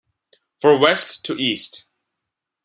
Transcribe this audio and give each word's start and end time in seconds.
For 0.59 0.79
west 0.79 1.23
to 1.25 1.35
east. 1.37 1.91